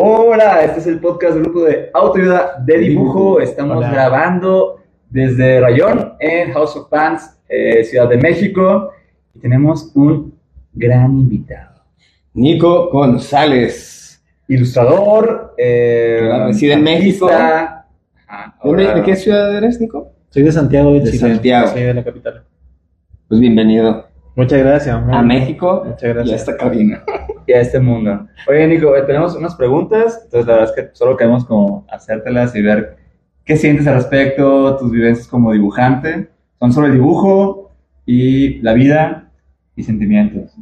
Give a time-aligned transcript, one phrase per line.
[0.00, 3.40] Hola, este es el podcast del grupo de autoayuda de dibujo.
[3.40, 3.90] Estamos Hola.
[3.90, 4.76] grabando
[5.10, 8.92] desde Rayón en House of Pants, eh, Ciudad de México.
[9.34, 10.34] Y tenemos un
[10.72, 11.82] gran invitado.
[12.34, 14.22] Nico González.
[14.46, 17.26] Ilustrador, eh, reside en México.
[17.26, 17.86] artista.
[18.28, 20.12] Ajá, ¿De, ahora- de qué ciudad eres, Nico?
[20.28, 21.18] Soy de Santiago de De Chile.
[21.34, 21.68] Santiago.
[21.72, 22.44] Soy de la capital.
[23.26, 24.06] Pues bienvenido
[24.38, 25.04] Muchas gracias.
[25.04, 25.22] muy a.
[25.22, 26.40] México Muchas y a gracias.
[26.42, 27.02] esta cabina.
[27.48, 28.28] y a este mundo.
[28.46, 32.54] Oye, Nico, eh, tenemos unas preguntas, entonces la verdad es que solo queremos como hacértelas
[32.54, 32.98] y ver
[33.44, 36.28] qué sientes al respecto, tus vivencias como dibujante.
[36.60, 37.72] Son sobre el dibujo
[38.06, 39.28] y la vida
[39.74, 40.52] y sentimientos.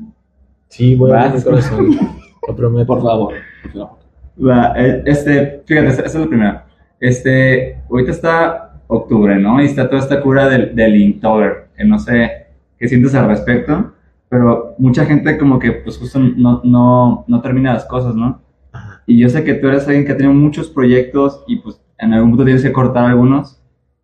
[0.69, 1.99] Sí, voy a mi corazón.
[2.49, 2.87] Lo prometo.
[2.87, 3.35] Por favor.
[3.63, 3.99] por favor.
[4.43, 6.67] Va, eh, Este, fíjate, esta, esta es la primera.
[6.99, 9.61] Este, ahorita está octubre, ¿no?
[9.61, 12.46] Y está toda esta cura del, del Inktober, que no sé
[12.79, 13.93] qué sientes al respecto,
[14.29, 18.41] pero mucha gente como que pues justo no, no, no termina las cosas, ¿no?
[18.73, 19.03] Ajá.
[19.07, 22.13] Y yo sé que tú eres alguien que ha tenido muchos proyectos y pues en
[22.13, 23.61] algún punto tienes que cortar algunos.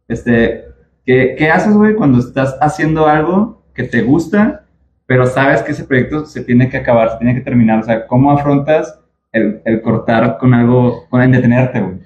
[0.08, 0.64] Este,
[1.04, 4.64] ¿qué, qué haces, güey, cuando estás haciendo algo que te gusta,
[5.06, 7.80] pero sabes que ese proyecto se tiene que acabar, se tiene que terminar?
[7.80, 9.00] O sea, ¿cómo afrontas
[9.32, 12.00] el, el cortar con algo, con el detenerte, güey?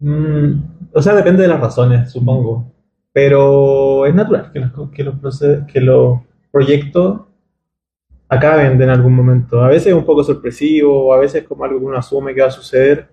[0.00, 2.72] Mm, o sea, depende de las razones, supongo.
[3.12, 6.20] Pero es natural que los, que los, proce- que los
[6.52, 7.22] proyectos
[8.28, 9.60] acaben en algún momento.
[9.62, 12.42] A veces es un poco sorpresivo, a veces es como algo que uno asume que
[12.42, 13.08] va a suceder.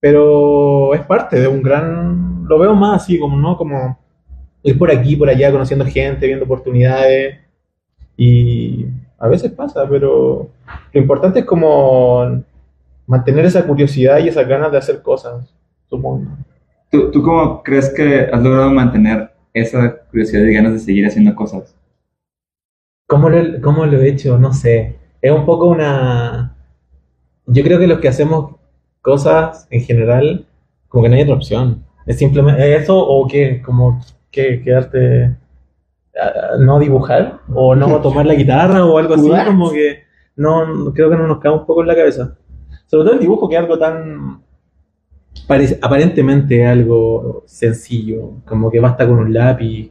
[0.00, 2.46] Pero es parte de un gran...
[2.48, 3.56] Lo veo más así, como, ¿no?
[3.56, 3.98] Como
[4.62, 7.38] ir por aquí, por allá, conociendo gente, viendo oportunidades.
[8.16, 8.86] Y
[9.18, 10.48] a veces pasa, pero
[10.92, 12.42] lo importante es como
[13.06, 15.52] mantener esa curiosidad y esas ganas de hacer cosas,
[15.88, 16.30] supongo.
[16.90, 21.34] ¿Tú, ¿Tú cómo crees que has logrado mantener esa curiosidad y ganas de seguir haciendo
[21.34, 21.74] cosas?
[23.06, 24.38] ¿Cómo lo, cómo lo he hecho?
[24.38, 24.96] No sé.
[25.20, 26.54] Es un poco una...
[27.46, 28.54] Yo creo que los que hacemos
[29.00, 30.46] cosas en general,
[30.88, 31.84] como que no hay otra opción.
[32.06, 34.00] Es simplemente eso o que como
[34.30, 35.36] que quedarte
[36.20, 40.04] a- a no dibujar o no tomar la guitarra o algo así, como que
[40.36, 42.36] no creo que no nos cae un poco en la cabeza.
[42.86, 44.42] Sobre todo el dibujo que es algo tan
[45.46, 49.90] parece- aparentemente algo sencillo, como que basta con un lápiz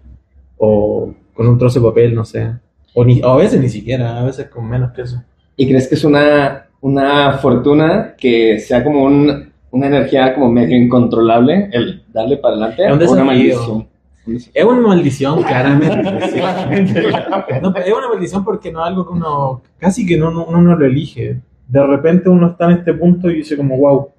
[0.57, 2.51] o con un trozo de papel, no sé.
[2.93, 5.21] O, ni, o a veces ni siquiera, a veces con menos que eso.
[5.55, 10.75] ¿Y crees que es una, una fortuna que sea como un- una energía como medio
[10.77, 12.85] incontrolable el darle para adelante?
[12.85, 13.87] Es un ¿O una maldición?
[14.53, 16.27] Es una maldición, claramente.
[16.31, 16.39] sí.
[17.61, 20.45] No, pero es una maldición porque no es algo que uno, casi que no, no-
[20.45, 21.39] uno no lo elige.
[21.67, 24.09] De repente uno está en este punto y dice como, wow,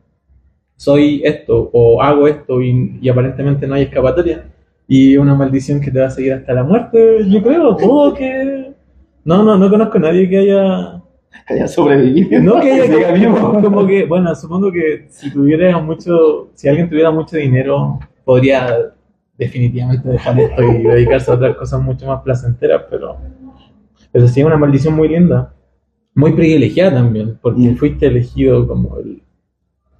[0.78, 4.44] soy esto o hago esto y, y aparentemente no hay escapatoria.
[4.86, 8.72] Y una maldición que te va a seguir hasta la muerte, yo creo, todo que...
[9.24, 11.02] No, no, no conozco a nadie que haya...
[11.46, 12.40] Haya sobrevivido.
[12.40, 13.60] No que haya Siga vivo.
[13.60, 18.92] como que, bueno, supongo que si tuviera mucho, si alguien tuviera mucho dinero, podría
[19.36, 23.16] definitivamente dejar esto y dedicarse a otras cosas mucho más placenteras, pero,
[24.12, 25.52] pero sí es una maldición muy linda,
[26.14, 27.76] muy privilegiada también, porque Mm.
[27.76, 29.22] fuiste elegido como el,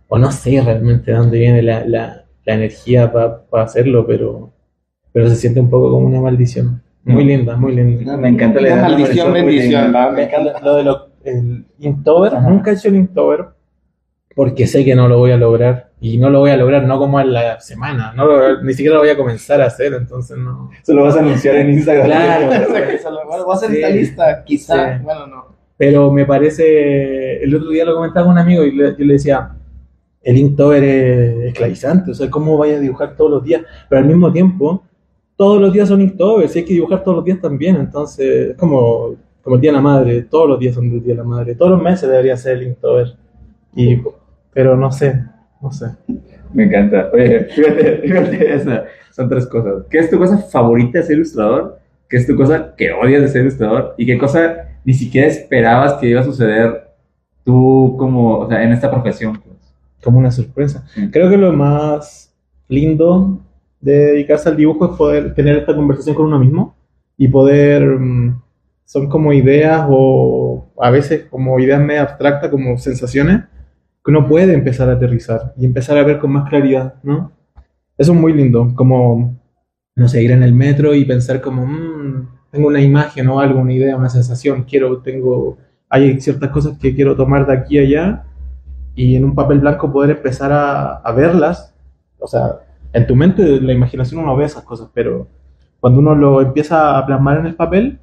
[0.09, 4.51] o no sé realmente de dónde viene la, la, la energía para hacerlo, pero,
[5.13, 6.83] pero se siente un poco como una maldición.
[7.05, 8.17] Muy linda, muy linda.
[8.17, 9.93] Me encanta la la maldición, bendición.
[10.15, 10.61] me encanta.
[10.63, 12.49] Lo de lo, el Inktober, Ajá.
[12.49, 13.47] nunca he hecho el Inktober
[14.35, 16.99] porque sé que no lo voy a lograr y no lo voy a lograr no
[16.99, 20.37] como en la semana, no lo- ni siquiera lo voy a comenzar a hacer, entonces
[20.39, 20.71] no.
[20.83, 22.07] Se lo vas a anunciar en Instagram.
[22.07, 22.47] Claro.
[23.29, 23.77] Bueno, Voy a hacer Sí.
[23.77, 24.99] esta lista, quizá.
[24.99, 25.05] Sí.
[25.05, 25.47] Bueno, no.
[25.77, 29.15] Pero me parece, el otro día lo comentaba con un amigo y le- yo le
[29.15, 29.51] decía,
[30.23, 33.63] el Inktober es esclavizante, o sea, ¿cómo vaya a dibujar todos los días?
[33.89, 34.83] Pero al mismo tiempo,
[35.37, 38.57] todos los días son Inktober, si hay que dibujar todos los días también, entonces es
[38.57, 41.25] como, como el Día de la Madre, todos los días son el Día de la
[41.25, 43.15] Madre, todos los meses debería ser el Inktober.
[43.75, 44.03] Y,
[44.53, 45.23] pero no sé,
[45.61, 45.87] no sé.
[46.53, 47.11] Me encanta.
[47.13, 48.85] Oye, fíjate, fíjate esa.
[49.11, 49.85] Son tres cosas.
[49.91, 51.79] ¿Qué es tu cosa favorita de ser ilustrador?
[52.09, 53.95] ¿Qué es tu cosa que odias de ser ilustrador?
[53.99, 56.89] ¿Y qué cosa ni siquiera esperabas que iba a suceder
[57.45, 59.41] tú como, o sea, en esta profesión?
[60.03, 60.85] Como una sorpresa.
[60.95, 61.11] Sí.
[61.11, 62.33] Creo que lo más
[62.69, 63.41] lindo
[63.81, 66.77] de dedicarse al dibujo es poder tener esta conversación con uno mismo
[67.17, 68.41] y poder, mm,
[68.85, 73.43] son como ideas o a veces como ideas medio abstractas, como sensaciones,
[74.05, 77.33] que uno puede empezar a aterrizar y empezar a ver con más claridad, ¿no?
[77.99, 79.37] Eso es muy lindo, como,
[79.97, 83.61] no sé, ir en el metro y pensar como, "Mm, tengo una imagen o algo,
[83.61, 85.59] una idea, una sensación, quiero, tengo,
[85.91, 88.25] hay ciertas cosas que quiero tomar de aquí a allá
[89.03, 91.75] y en un papel blanco poder empezar a, a verlas.
[92.19, 92.61] O sea,
[92.93, 95.27] en tu mente, la imaginación uno ve esas cosas, pero
[95.81, 97.99] cuando uno lo empieza a plasmar en el papel,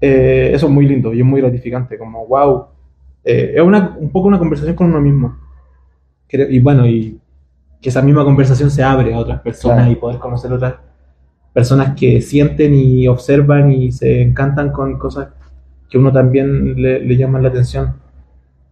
[0.00, 2.66] eh, eso es muy lindo y es muy gratificante, como wow,
[3.24, 5.36] eh, es una, un poco una conversación con uno mismo.
[6.28, 7.18] creo- y bueno, y
[7.80, 9.92] que esa misma conversación se abre a otras personas Claro.
[9.92, 10.74] y poder conocer otras
[11.52, 15.28] personas que sienten y observan y se encantan con cosas
[15.90, 17.94] que uno también le, le llaman la atención.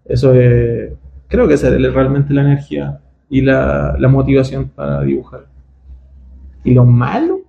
[0.06, 0.93] Eso es,
[1.30, 3.00] creo que esa es realmente la energía
[3.30, 5.46] y la, la motivación para dibujar.
[6.64, 7.40] Y lo malo,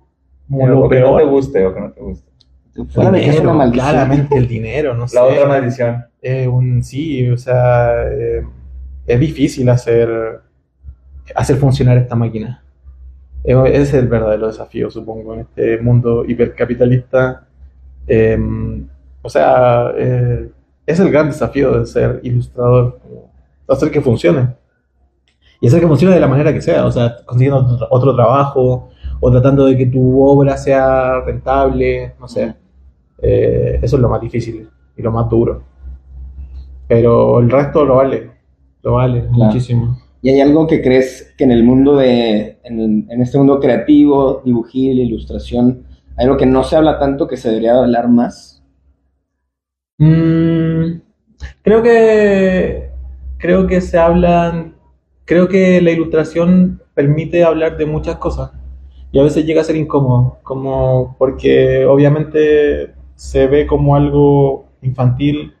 [0.48, 2.32] como lo o que no te peor, guste o que no te guste.
[2.96, 3.72] Una dinero, maldición.
[3.72, 5.16] claramente el dinero, no sé.
[5.16, 6.04] La otra maldición.
[6.22, 8.46] Eh, un, sí, o sea, eh,
[9.06, 10.40] es difícil hacer,
[11.34, 12.62] hacer funcionar esta máquina.
[13.44, 17.46] Eh, ese es el verdadero desafío, supongo, en este mundo hipercapitalista.
[18.06, 18.38] Eh,
[19.20, 20.48] o sea, eh,
[20.86, 23.31] es el gran desafío de ser ilustrador, como
[23.68, 24.54] hacer que funcione.
[25.60, 29.30] Y hacer que funcione de la manera que sea, o sea, consiguiendo otro, trabajo o
[29.30, 32.54] tratando de que tu obra sea rentable, no sé.
[33.22, 35.62] Eh, eso es lo más difícil y lo más duro.
[36.88, 38.30] Pero el resto lo vale,
[38.82, 39.44] lo vale Claro.
[39.44, 39.98] muchísimo.
[40.20, 44.42] ¿Y hay algo que crees que en el mundo de, en, en este mundo creativo,
[44.44, 45.84] dibujil, ilustración,
[46.16, 48.62] hay algo que no se habla tanto que se debería hablar más?
[49.98, 51.00] Mm,
[51.62, 52.81] creo que
[53.42, 54.76] creo que se hablan,
[55.24, 58.52] creo que la ilustración permite hablar de muchas cosas
[59.10, 65.54] y a veces llega a ser incómodo, como porque obviamente se ve como algo infantil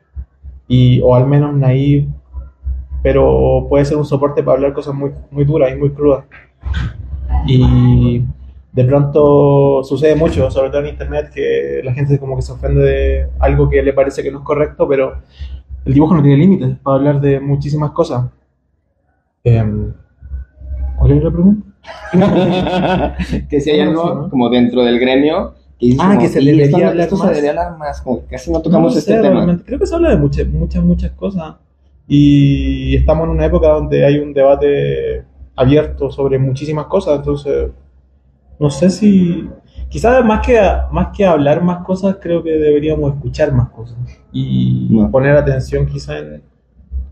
[0.68, 2.06] y o al menos naive,
[3.02, 6.24] pero puede ser un soporte para hablar cosas muy muy duras y muy crudas.
[7.48, 8.22] Y
[8.72, 12.80] de pronto sucede mucho, sobre todo en internet, que la gente como que se ofende
[12.80, 15.16] de algo que le parece que no es correcto, pero
[15.84, 18.26] el dibujo no tiene límites para hablar de muchísimas cosas.
[19.44, 19.92] Em,
[20.98, 21.66] ¿Cuál es la pregunta?
[23.50, 24.30] que si hay algo sí, ¿no?
[24.30, 27.22] como dentro del gremio que Ah, como, que se "Y debería no- hablar esto se
[27.24, 27.30] más".
[27.30, 29.34] debería hablar más, como que casi no No tocamos este sé, tema.
[29.34, 29.64] realmente.
[29.64, 31.56] Creo que se habla de muchas, muchas, muchas cosas.
[32.06, 35.24] Y estamos en una época donde hay un debate
[35.56, 37.16] abierto sobre muchísimas cosas.
[37.18, 37.70] Entonces,
[38.60, 39.48] no sé si.
[39.92, 40.58] Quizás más que,
[40.90, 43.98] más que hablar más cosas, creo que deberíamos escuchar más cosas.
[44.32, 45.10] Y No.
[45.10, 46.42] poner atención quizás en,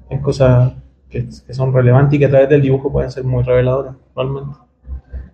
[0.09, 0.73] en cosas
[1.11, 4.57] que, que son relevantes y que a través del dibujo pueden ser muy reveladoras, realmente.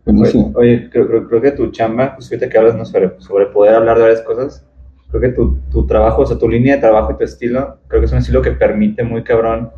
[0.04, 0.52] Buenísimo.
[0.56, 2.84] Oye, oye, creo, creo- creo que tu chamba, pues ahorita que hablas ¿no?
[2.84, 4.66] sobre, sobre poder hablar de varias cosas,
[5.10, 8.00] creo que tu, tu trabajo, o sea, tu línea de trabajo y tu estilo, creo
[8.00, 9.70] que es un estilo que permite muy cabrón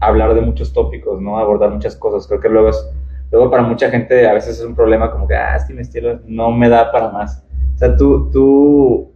[0.00, 1.38] hablar de muchos tópicos, ¿no?
[1.38, 2.26] Abordar muchas cosas.
[2.28, 2.90] Creo que luego es,
[3.30, 5.82] luego para mucha gente a veces es un problema como que, ah, es que mi
[5.82, 7.44] estilo no me da para más.
[7.74, 9.12] O sea, tú, tú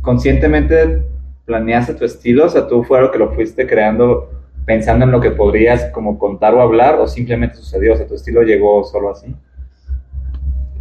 [0.00, 1.04] conscientemente
[1.44, 4.28] planeaste tu estilo, o sea, tú fue algo que lo fuiste creando
[4.64, 8.14] pensando en lo que podrías como contar o hablar, o simplemente sucedió, o sea, tu
[8.14, 9.34] estilo llegó solo así.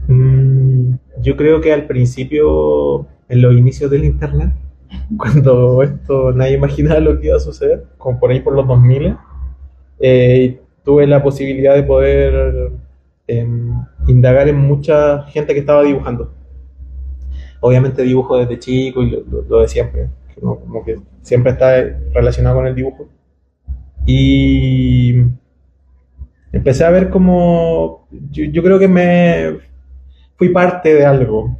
[0.08, 4.52] Mm, yo creo que al principio, en los inicios del internet,
[5.18, 9.18] cuando esto nadie imaginaba lo que iba a suceder, como por ahí por los 2000,
[10.00, 12.72] eh, tuve la posibilidad de poder
[13.28, 13.74] em,
[14.08, 16.34] indagar en mucha gente que estaba dibujando.
[17.60, 21.76] Obviamente dibujo desde chico y lo, de siempre, como que siempre está
[22.14, 23.08] relacionado con el dibujo.
[24.06, 25.16] Y
[26.52, 29.58] empecé a ver como, yo, yo creo que me
[30.38, 31.58] fui parte de algo,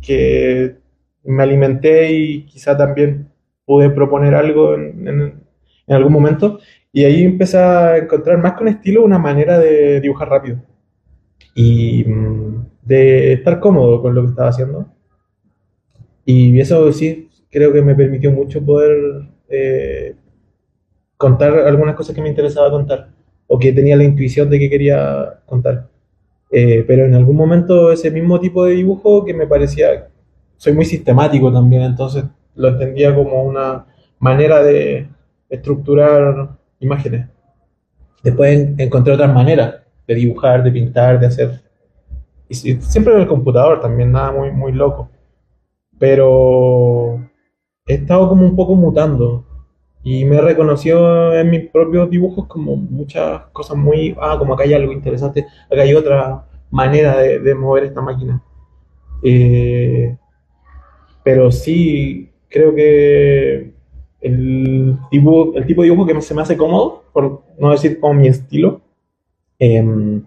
[0.00, 0.76] que
[1.24, 3.28] me alimenté y quizá también
[3.66, 5.41] pude proponer algo en, en-
[5.86, 6.58] en algún momento.
[6.92, 10.58] Y ahí empecé a encontrar más con estilo una manera de dibujar rápido
[11.54, 14.86] y mm, de estar cómodo con lo que estaba haciendo.
[16.24, 20.14] Y eso sí, creo que me permitió mucho poder eh,
[21.16, 23.10] contar algunas cosas que me interesaba contar
[23.46, 25.88] o que tenía la intuición de que quería contar.
[26.50, 30.08] Eh, pero en algún momento ese mismo tipo de dibujo que me parecía,
[30.56, 32.24] soy muy sistemático también, entonces
[32.54, 33.86] lo entendía como una
[34.18, 35.08] manera de
[35.52, 37.28] estructurar imágenes.
[38.22, 41.60] Después en- encontré otras maneras de dibujar, de pintar, de hacer.
[42.50, 45.08] Siempre en el computador también, nada muy, muy loco.
[45.98, 47.20] Pero
[47.86, 49.44] he estado como un poco mutando
[50.02, 54.74] y me reconoció en mis propios dibujos como muchas cosas muy, ah, como acá hay
[54.74, 58.42] algo interesante, acá hay otra manera de, de mover esta máquina.
[59.22, 60.16] Eh,
[61.22, 63.72] pero sí, creo que
[64.22, 68.14] el tipo, el tipo de dibujo que se me hace cómodo, por no decir como
[68.14, 68.80] mi estilo,
[69.58, 70.22] em,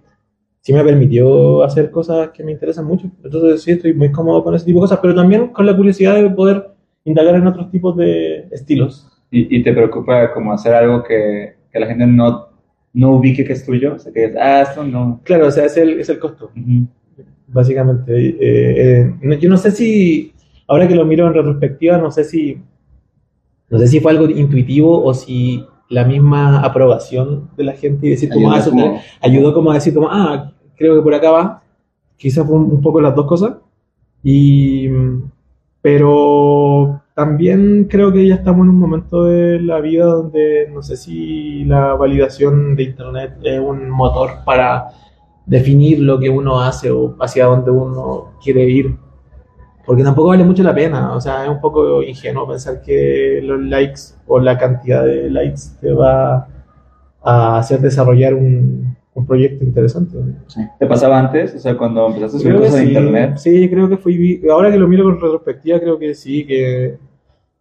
[0.62, 3.10] sí me permitió hacer cosas que me interesan mucho.
[3.24, 6.16] Entonces sí, estoy muy cómodo con ese tipo de cosas, pero también con la curiosidad
[6.16, 6.72] de poder
[7.04, 9.08] indagar en otros tipos de estilos.
[9.32, 12.48] ¿Y, y te preocupa como hacer algo que, que la gente no,
[12.94, 13.96] no ubique que es tuyo?
[13.96, 15.22] O sea, que digas, ah, esto no.
[15.24, 16.88] Claro, o sea, es el, es el costo, Ujú.
[17.48, 18.14] básicamente.
[18.16, 20.34] Eh, eh, yo no sé si,
[20.68, 22.58] ahora que lo miro en retrospectiva, no sé si,
[23.70, 28.12] no sé si fue algo intuitivo o si la misma aprobación de la gente y
[28.12, 31.32] decir como, Ayudó ah, como- ayudó como a decir como, ah, creo que por acá
[31.32, 31.64] va.
[32.18, 33.56] Quizás fue un, un poco las dos cosas.
[34.24, 34.88] Y,
[35.82, 40.98] pero también creo que ya estamos en un momento de la vida donde no sé
[40.98, 44.88] si la validación de Internet es un motor para
[45.46, 48.96] definir lo que uno hace o hacia dónde uno quiere ir.
[49.86, 53.62] Porque tampoco vale mucho la pena, o sea, es un poco ingenuo pensar que los
[53.62, 56.48] likes o la cantidad de likes te va
[57.24, 60.18] a hacer desarrollar un, un proyecto interesante.
[60.80, 61.54] ¿Te pasaba antes?
[61.56, 63.38] O sea, cuando empezaste a subir cosas sí, de internet.
[63.38, 66.98] sí, creo que fui, ahora que lo miro con retrospectiva, creo que sí, que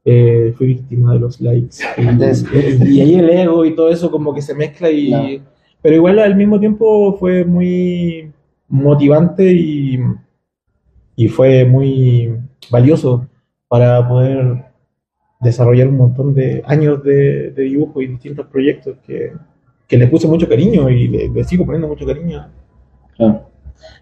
[0.04, 1.76] eh, fui víctima de los likes.
[1.98, 5.08] Y, Antes- y ahí el ego y todo eso como que se mezcla y...
[5.08, 5.54] Claro.
[5.82, 8.32] Pero igual al mismo tiempo fue muy
[8.68, 10.00] motivante y,
[11.16, 12.36] y fue muy
[12.70, 13.26] valioso
[13.68, 14.64] para poder
[15.40, 19.32] desarrollar un montón de años de, de dibujo y distintos proyectos que,
[19.86, 22.48] que le puse mucho cariño y le, le sigo poniendo mucho cariño.
[23.16, 23.50] Claro.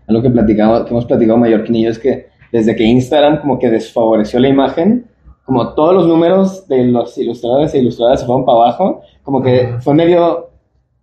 [0.07, 3.59] Algo que platicamos, que hemos platicado Mallorquín y yo es que desde que Instagram como
[3.59, 5.07] que desfavoreció la imagen,
[5.45, 9.75] como todos los números de los ilustradores e ilustradoras se fueron para abajo, como que
[9.81, 10.52] fue medio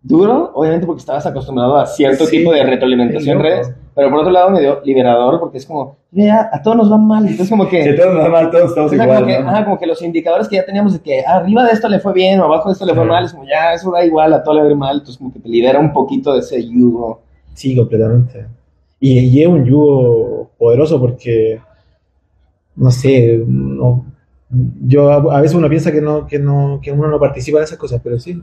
[0.01, 4.20] duro, obviamente porque estabas acostumbrado a cierto Sí, tipo de retroalimentación en redes, pero por
[4.20, 7.68] otro lado medio liberador porque es como, mira, a todos nos va mal, entonces como
[7.68, 7.84] que...
[7.84, 10.56] Si todos normal, todos estamos O sea, igual, como, ajá, como que los indicadores que
[10.56, 12.94] ya teníamos de que arriba de esto le fue bien o abajo de esto le
[12.94, 15.18] fue mal, es como ya, eso da igual, a todo le va a mal, entonces
[15.18, 17.22] como que te libera un poquito de ese yugo.
[17.53, 18.46] Sí, completamente.
[19.01, 21.60] Y, y es un yugo poderoso porque,
[22.75, 24.06] no sé, no,
[24.50, 27.65] yo a, a veces uno piensa que no, que no, que uno no participa de
[27.65, 28.41] esas cosas, pero sí,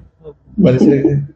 [0.62, 1.22] parece.